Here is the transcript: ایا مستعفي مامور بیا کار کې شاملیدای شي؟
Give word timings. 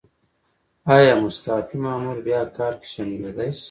ایا 0.93 1.13
مستعفي 1.23 1.75
مامور 1.83 2.17
بیا 2.25 2.41
کار 2.57 2.73
کې 2.79 2.87
شاملیدای 2.93 3.49
شي؟ 3.57 3.59